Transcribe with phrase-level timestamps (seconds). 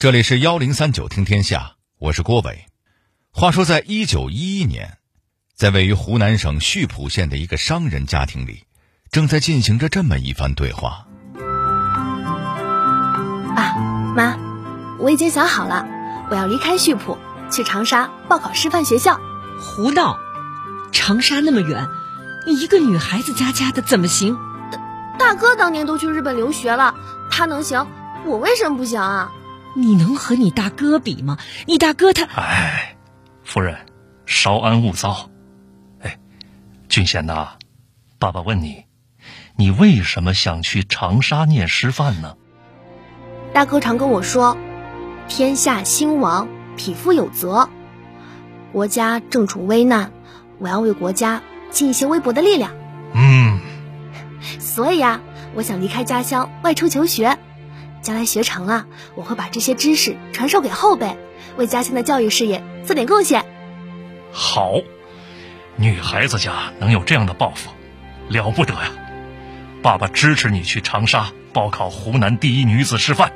[0.00, 2.64] 这里是幺零三九听天下，我是郭伟。
[3.32, 4.96] 话说，在一九一一年，
[5.54, 8.64] 在位于湖南省溆浦县的一个商人家庭里，
[9.10, 11.06] 正在进行着这么一番对话。
[13.54, 13.74] 爸，
[14.16, 14.38] 妈，
[14.98, 15.86] 我已经想好了，
[16.30, 17.18] 我要离开溆浦，
[17.52, 19.20] 去长沙报考师范学校。
[19.60, 20.18] 胡闹！
[20.92, 21.86] 长沙那么远，
[22.46, 24.38] 你一个女孩子家家的怎么行？
[25.18, 26.94] 大哥当年都去日本留学了，
[27.30, 27.86] 他能行，
[28.24, 29.30] 我为什么不行啊？
[29.74, 31.38] 你能和你大哥比吗？
[31.66, 32.24] 你大哥他……
[32.24, 32.96] 哎，
[33.44, 33.76] 夫人，
[34.26, 35.30] 稍安勿躁。
[36.00, 36.18] 哎，
[36.88, 37.50] 俊贤呐，
[38.18, 38.84] 爸爸问你，
[39.56, 42.36] 你为什么想去长沙念师范呢？
[43.52, 44.56] 大哥常跟我说
[45.28, 47.68] ：“天下兴亡，匹夫有责。
[48.72, 50.12] 国家正处危难，
[50.58, 52.72] 我要为国家尽一些微薄的力量。”
[53.14, 53.60] 嗯，
[54.60, 55.20] 所以啊，
[55.54, 57.38] 我想离开家乡，外出求学。
[58.02, 61.16] 将来学成了，我会把这些知识传授给后辈，
[61.56, 63.44] 为家乡的教育事业做点贡献。
[64.32, 64.74] 好，
[65.76, 67.70] 女孩子家能有这样的抱负，
[68.28, 68.92] 了不得呀！
[69.82, 73.32] 爸爸支持你去长沙报考湖南第一女子师范。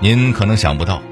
[0.00, 1.02] 您可能想不到，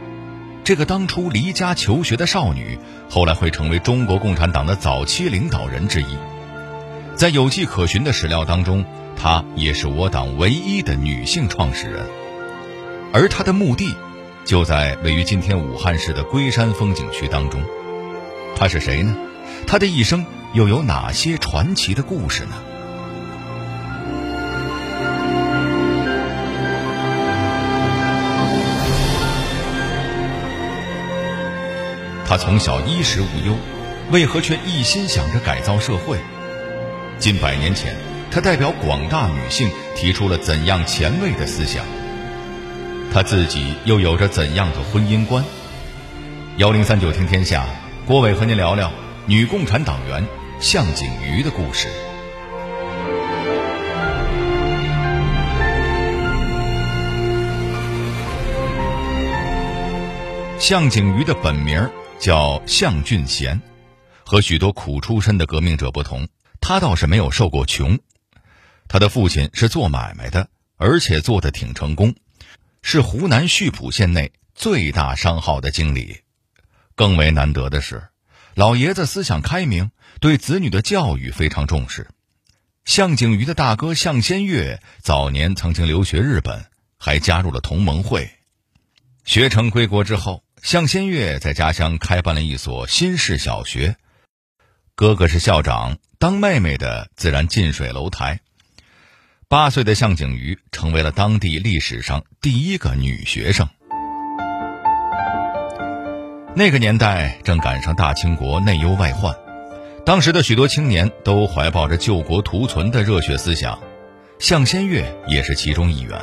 [0.63, 2.79] 这个当初离家求学的少女，
[3.11, 6.07] 后来会成为中国共产党的早期领导人之一。
[7.17, 8.85] 在有迹可循的史料当中，
[9.17, 12.05] 她也是我党唯一的女性创始人，
[13.13, 13.95] 而她的墓地
[14.45, 17.63] 就在位于今天武汉市的龟山风景区当中。
[18.57, 19.17] 她是谁呢？
[19.65, 22.51] 她的一生又有哪些传奇的故事呢？
[32.27, 33.57] 她从小衣食无忧，
[34.11, 36.19] 为何却一心想着改造社会？
[37.19, 37.97] 近百年前，
[38.31, 41.85] 他代表广大女性提出了怎样前卫的思想？
[43.13, 45.43] 他自己又有着怎样的婚姻观？
[46.59, 47.65] 幺零三九听天下，
[48.07, 48.93] 郭伟和您聊聊
[49.27, 50.27] 女共产党员
[50.61, 51.89] 向景瑜的故事。
[60.59, 63.61] 向景瑜的本名叫向俊贤，
[64.25, 66.27] 和许多苦出身的革命者不同。
[66.67, 67.99] 他倒是没有受过穷，
[68.89, 70.49] 他的父亲是做买卖的，
[70.79, 72.15] 而且做得挺成功，
[72.81, 76.23] 是湖南溆浦县内最大商号的经理。
[76.95, 78.09] 更为难得的是，
[78.55, 82.09] 老爷子思想开明，对子女的教育非常重视。
[82.87, 86.65] 向景瑜的大哥向先月早年曾经留学日本，
[86.97, 88.31] 还加入了同盟会。
[89.27, 93.99] 学成归国之后，向先月在家乡开办了一所新式小学。
[94.95, 98.41] 哥哥是校长，当妹妹的自然近水楼台。
[99.47, 103.69] 八岁的向景瑜成为了当地历史上第一个女学生。
[106.57, 109.37] 那个年代正赶上大清国内忧外患，
[110.07, 113.79] 当时的许多青年都怀抱着救国图存的热血思想，
[114.39, 116.19] 向先月也是其中一员。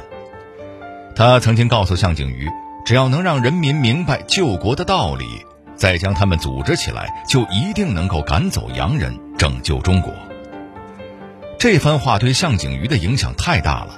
[1.15, 2.49] 他曾经告诉向景瑜，
[2.87, 5.45] 只要能让人民明白救国的道理。
[5.81, 10.13] 再将他们组织起来，就一定能够赶走洋人，拯救中国。
[11.57, 13.95] 这番话对向景瑜的影响太大了，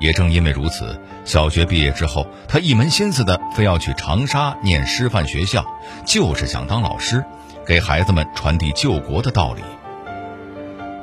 [0.00, 5.64] 也正因为如此，小学毕业之后，他一门心思的非要去长沙念师范学校，
[6.04, 7.24] 就是想当老师，
[7.64, 9.62] 给孩子们传递救国的道理。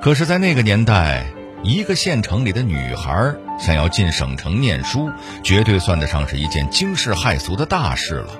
[0.02, 1.26] 可是，在那个年代，
[1.64, 5.10] 一个县城里的女孩想要进省城念书，
[5.42, 8.32] 绝对算得上是一件惊世骇俗的大事了。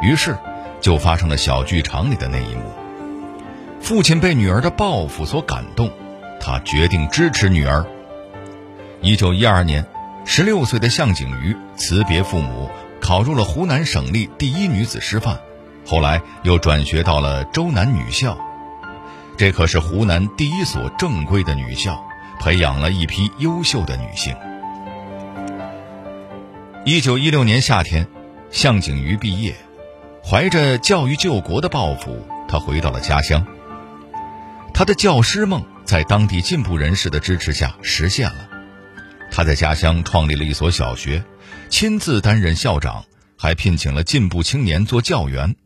[0.00, 0.34] 于是。
[0.84, 2.70] 就发生了小剧场里的那一幕。
[3.80, 5.90] 父亲被女儿的抱负所感动，
[6.38, 7.86] 他决定支持女儿。
[9.00, 9.86] 一九一二年，
[10.26, 12.68] 十六岁的向景瑜辞别父母，
[13.00, 15.40] 考入了湖南省立第一女子师范，
[15.86, 18.36] 后来又转学到了周南女校。
[19.38, 22.04] 这可是湖南第一所正规的女校，
[22.40, 24.36] 培养了一批优秀的女性。
[26.84, 28.06] 一九一六年夏天，
[28.50, 29.54] 向景瑜毕业。
[30.26, 33.46] 怀着教育救国的抱负，他回到了家乡。
[34.72, 38.48] 他的教师梦在当地进步人士的支持下实现了。
[39.30, 41.22] 他在家乡创立了一所小学，
[41.68, 43.04] 亲自担任校长，
[43.36, 45.56] 还聘请了进步青年做教员。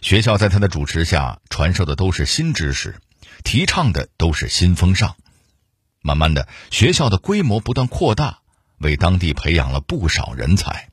[0.00, 2.96] 学校在他的主持下传授的都是新知识，
[3.44, 5.16] 提倡的都是新风尚。
[6.00, 8.38] 慢慢的，学校的规模不断扩大，
[8.78, 10.89] 为当地培养了不少人才。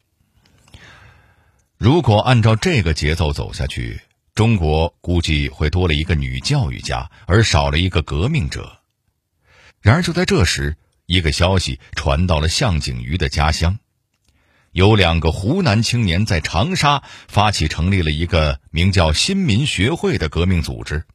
[1.77, 4.01] 如果按照这个节奏走下去，
[4.33, 8.79] 中国估计会多了一个女教育家，而少了一个革命者。
[9.81, 10.75] 然而就在这时，
[11.05, 13.77] 一个消息传到了向景瑜的家乡，
[14.71, 21.05] 有两个湖南青年在长沙发起成立了一个名叫“新民学会”的革命组织。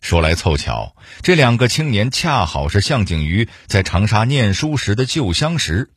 [0.00, 5.90] 说来凑巧，这两个青年恰好是向景瑜在长沙念书时的旧相识。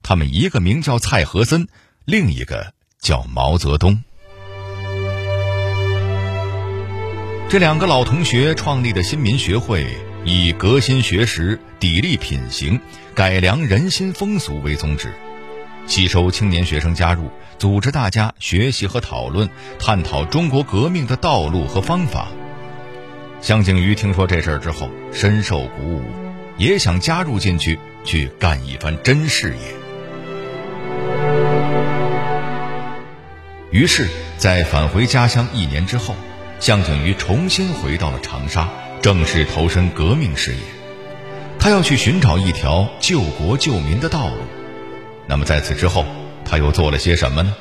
[0.00, 1.68] 他们一个名叫蔡和森，
[2.10, 2.72] 另一个
[3.02, 4.02] 叫毛泽东。
[7.50, 9.86] 这两个老同学创立的新民学会，
[10.24, 12.80] 以革新学识、砥砺品行、
[13.14, 15.12] 改良人心风俗为宗旨，
[15.86, 19.46] 吸收青年学生加入，组织大家学习和讨论，
[19.78, 22.28] 探讨中国革命的道路和方法。
[23.42, 26.02] 向景瑜听说这事儿之后，深受鼓舞，
[26.56, 29.77] 也想加入进去，去干一番真事业。
[33.78, 34.08] 于是，
[34.38, 36.16] 在返回家乡一年之后，
[36.58, 38.68] 向景瑜重新回到了长沙，
[39.00, 40.58] 正式投身革命事业。
[41.60, 44.40] 他要去寻找一条救国救民的道路。
[45.28, 46.04] 那么，在此之后，
[46.44, 47.54] 他又做了些什么呢？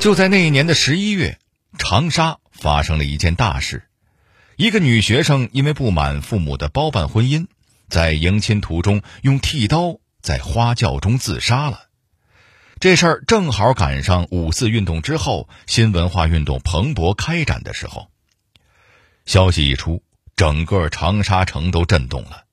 [0.00, 1.38] 就在那一年的十一月。
[1.78, 3.84] 长沙发生了一件大事，
[4.56, 7.46] 一个女学生因为不满父母的包办婚姻，
[7.88, 11.82] 在迎亲途中用剃刀在花轿中自杀了。
[12.80, 18.08] 这事儿正好赶上五四运动之后新文化运动蓬勃开展的时候。
[19.26, 20.02] 消息一出，
[20.34, 22.44] 整个长沙城都震动了。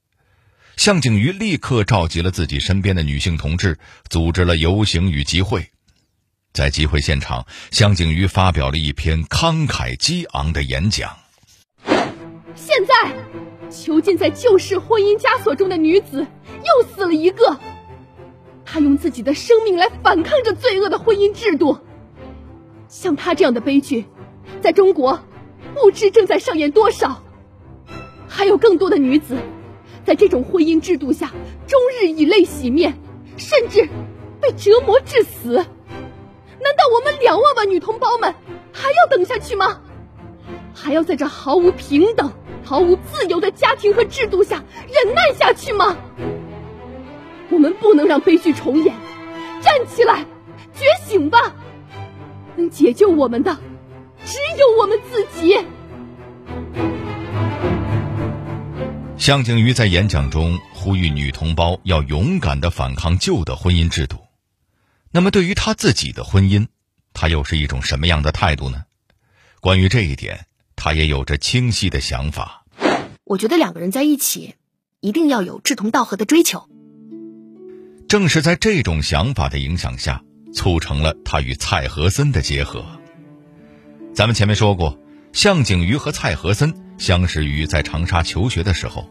[0.76, 3.80] 向景瑜立刻召集了自己身边的女性同志，
[4.10, 5.72] 组织了游行与集会。
[6.52, 11.18] 在集会现场，向景瑜发表了一篇慷慨激昂的演讲。
[12.54, 13.16] 现在，
[13.72, 17.58] 囚禁在旧式婚姻枷锁中的女子又死了一个。
[18.70, 21.78] 她用自己的生命来反抗着罪恶的婚姻制度。
[22.90, 24.06] 像她这样的悲剧，
[24.62, 25.22] 在中国
[25.74, 27.24] 不知正在上演多少。
[28.28, 29.38] 还有更多的女子，
[30.04, 31.32] 在这种婚姻制度下
[31.66, 33.00] 终日以泪洗面，
[33.38, 33.88] 甚至
[34.42, 35.54] 被折磨致死。
[35.54, 38.36] 难道我们两万万女同胞们
[38.74, 39.82] 还要等下去吗？
[40.74, 42.34] 还要在这毫无平等、
[42.66, 45.96] 毫无自由的家庭和制度下忍耐下去吗？
[47.50, 48.94] 我们不能让悲剧重演！
[49.62, 50.26] 站起来，
[50.74, 51.56] 觉醒吧！
[52.56, 53.58] 能解救我们的，
[54.26, 55.58] 只有我们自己。
[59.18, 64.18] 向景瑜在演讲中呼吁女同胞要勇敢的反抗旧的婚姻制度。
[65.12, 66.68] 那么，对于他自己的婚姻，
[67.14, 68.84] 他又是一种什么样的态度呢？
[69.60, 70.46] 关于这一点，
[70.76, 72.66] 他也有着清晰的想法。
[73.24, 74.56] 我觉得两个人在一起，
[75.00, 76.70] 一定要有志同道合的追求。
[78.08, 80.22] 正是在这种想法的影响下，
[80.54, 82.86] 促成了他与蔡和森的结合。
[84.14, 84.98] 咱们前面说过，
[85.34, 89.10] 向景瑜和蔡和森相识于在长沙求学的时候，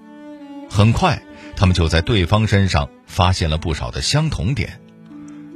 [0.71, 1.23] 很快
[1.57, 4.81] 他们就在对方身上发现了不少的相同点。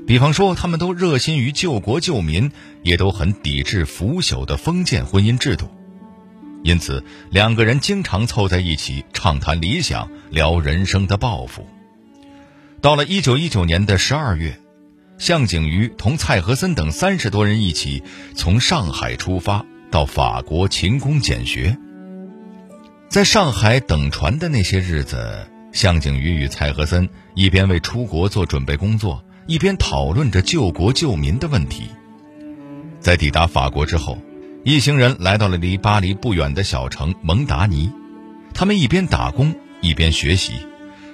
[0.06, 2.52] 比方说，他们都热心于救国救民，
[2.82, 5.70] 也都很抵制腐朽的封建婚姻制度，
[6.62, 11.66] 因此两个人经常凑在一起畅谈理想，聊人生的抱负。
[12.80, 14.58] 到了一九一九年的十二月，
[15.18, 18.02] 向景瑜同蔡和森等三十多人一起
[18.34, 21.76] 从上海出发，到法国勤工俭学。
[23.10, 29.22] 在上海等船的那些日子，向景瑜与蔡和森一边为出国做准备工作。
[29.46, 31.88] 一边讨论着救国救民的问题，
[33.00, 34.16] 在抵达法国之后，
[34.64, 37.90] 一行人来到了离巴黎不远的小城蒙达尼。
[38.54, 40.52] 他们一边打工一边学习，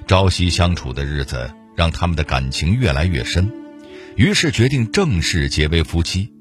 [0.06, 3.52] 朝夕相处的日子让他们的感情越来越深，
[4.14, 6.32] 于是决定正式结为夫妻。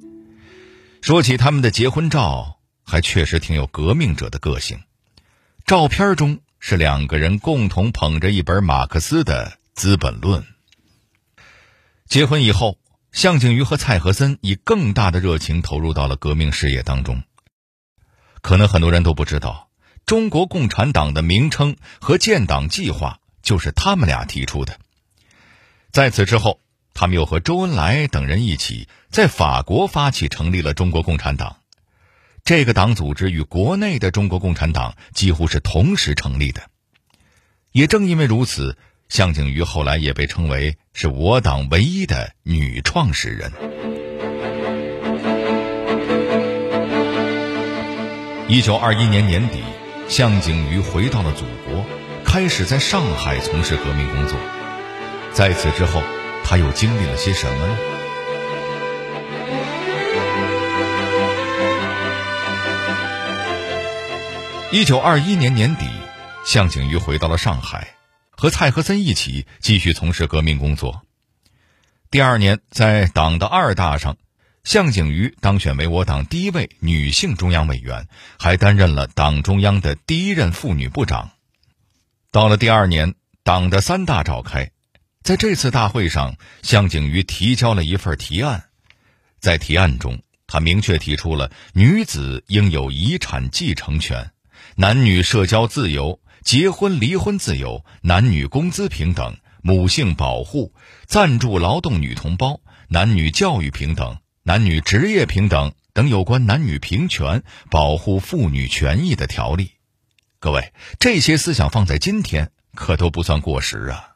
[1.01, 4.79] 说起他们的结婚照，还确实挺有革命者的个性。
[5.65, 10.41] 照片中是两个人共同捧着一本马克思的《资本论》。
[12.07, 12.77] 结婚以后，
[13.11, 17.23] 向景瑜和蔡和森以更大的热情投入到了革命事业当中。
[18.41, 19.69] 可能很多人都不知道，
[20.05, 24.77] 中国共产党的名称和建党计划就是他们俩提出的。
[25.93, 26.59] 在此之后，
[26.93, 31.55] 他们又和周恩来等人一起在法国发起成立了中国共产党。
[32.43, 36.63] 这个党组织与国内的中国共产党几乎是同时成立的。
[37.71, 38.77] 也正因为如此。
[39.07, 43.51] 向景瑜后来也被称为是我党唯一的女创始人。
[48.49, 49.61] 一九二一年年底，
[50.09, 51.85] 向景瑜回到了祖国，
[52.35, 54.37] 开始在上海从事革命工作。
[55.31, 56.03] 在此之后，
[56.43, 57.77] 他又经历了些什么呢？
[64.73, 65.85] 一九二一年年底，
[66.45, 67.95] 向景瑜回到了上海，
[68.31, 71.03] 和蔡和森一起继续从事革命工作。
[72.11, 74.17] 第二年，在党的二大上，
[74.65, 81.31] 向景瑜当选为我党第一位女性中央委员，还担任了党中央的第一任妇女部长。
[82.35, 83.15] 到了第二年，
[83.45, 84.71] 党的三大召开，
[85.23, 88.65] 在这次大会上，向景瑜提交了一份提案，
[89.39, 94.31] 在提案中，他明确提出了女子应有遗产继承权。
[94.75, 100.73] 男女社交自由、结婚离婚自由、男女工资平等、母性保护、
[101.05, 109.71] 暂住劳动女同胞、男女教育平等、男女职业平等等有关男女平权、保护妇女权益的条例。
[110.45, 114.09] 各位，这些思想放在今天可都不算过时啊。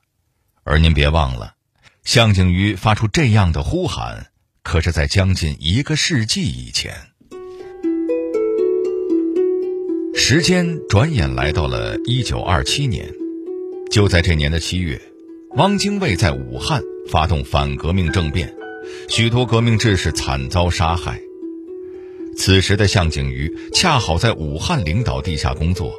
[0.63, 1.55] 而您别忘了，
[2.03, 4.27] 向景瑜发出这样的呼喊，
[4.62, 6.93] 可是在将近一个世纪以前。
[10.13, 13.12] 时间转眼来到了一九二七年，
[13.89, 15.01] 就在这年的七月，
[15.55, 18.53] 汪精卫在武汉发动反革命政变，
[19.09, 21.19] 许多革命志士惨遭杀害。
[22.38, 25.91] 此时的向景瑜恰好在武汉领导地下工作，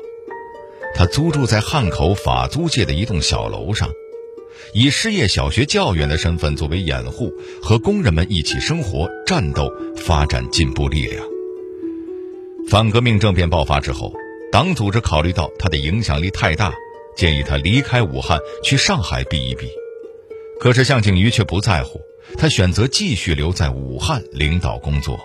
[0.95, 3.91] 他租住在汉口法租界的一栋小楼上，
[4.75, 7.33] 以失业小学教员的身份作为掩护，
[7.63, 11.25] 和工人们一起生活、战斗、发展进步力量。
[12.69, 14.13] 反革命政变爆发之后，
[14.53, 16.73] 党组织考虑到他的影响力太大，
[17.17, 19.67] 建议他离开武汉去上海避一避。
[20.61, 22.01] 可是向景瑜却不在乎，
[22.37, 25.19] 他选择继续留在武汉领导工作。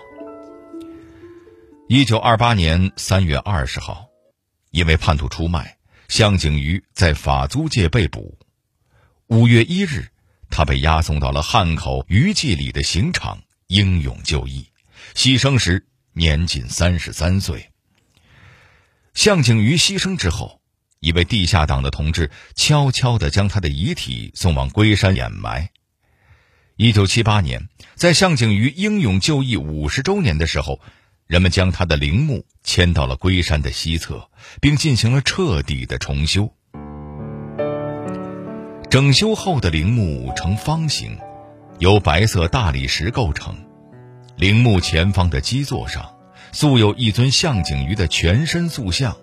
[1.88, 4.05] 一九二八年三月二十号，
[4.76, 8.38] 因为叛徒出卖，向景瑜在法租界被捕。
[9.26, 10.10] 五月一日，
[10.50, 14.68] 他被押送到了汉口余记里的刑场，英勇就义，
[15.14, 15.86] 牺牲时。
[16.12, 17.70] 年仅三十三岁。
[19.14, 20.60] 向景瑜牺牲之后，
[21.00, 25.70] 一位地下党的同志悄悄地将他的遗体送往龟山掩埋。
[26.76, 30.80] 一九七八年，在向景瑜英勇就义五十周年的时候，
[31.26, 34.28] 人们将他的陵墓迁到了龟山的西侧，
[34.60, 36.52] 并进行了彻底的重修。
[38.88, 41.18] 整修后的陵墓呈方形，
[41.80, 43.56] 由白色大理石构成。
[44.36, 46.14] 陵墓前方的基座上，
[46.52, 49.16] 塑有一尊向景瑜的全身塑像，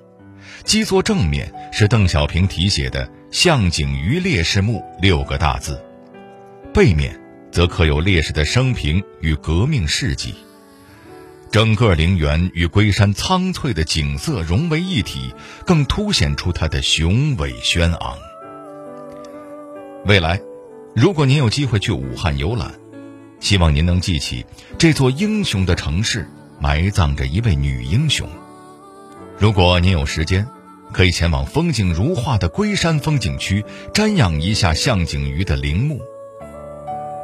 [0.66, 5.82] 基座正面是邓小平题写的“向景瑜烈士墓”六个大字，
[6.74, 7.18] 背面
[7.50, 10.36] 则刻有烈士的生平与革命事迹。
[11.54, 15.32] 整个陵园与龟山苍翠的景色融为一体，
[15.68, 18.18] 更凸显出它的雄伟轩昂。
[20.04, 20.42] 未来，
[20.96, 22.74] 如果您有机会去武汉游览，
[23.40, 24.44] 希望您能记起，
[24.80, 26.28] 这座英雄的城市
[26.60, 28.28] 埋葬着一位女英雄。
[29.38, 30.48] 如果您有时间，
[30.92, 36.02] 可以前往风景如画的龟山风景区，瞻仰一下向景瑜的陵墓。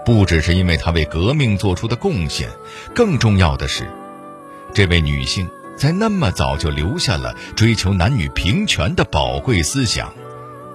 [0.06, 2.48] 不只是因为她为革命做出的贡献，
[2.94, 3.88] 更重要的是，
[4.74, 10.14] 这位女性在那么早就留下了追求男女平权的宝贵思想。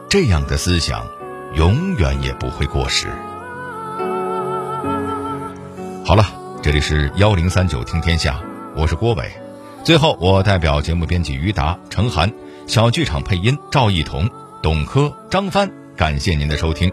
[0.09, 1.07] 这样的思想，
[1.55, 3.09] 永远也不会过时。
[6.05, 6.27] 好了，
[6.63, 8.41] 这里是幺零三九听天下，
[8.77, 9.31] 我是郭伟。
[9.83, 12.33] 最后，我代表节目编辑于达、程涵，
[12.67, 14.31] 小剧场配音赵艺彤、
[14.63, 16.91] 董珂、张帆，感谢您的收听。